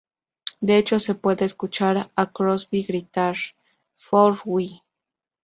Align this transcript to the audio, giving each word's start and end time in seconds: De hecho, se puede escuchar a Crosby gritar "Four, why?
De 0.61 0.79
hecho, 0.79 0.99
se 0.99 1.13
puede 1.13 1.45
escuchar 1.45 2.09
a 2.15 2.31
Crosby 2.31 2.81
gritar 2.81 3.35
"Four, 3.95 4.35
why? 4.45 4.81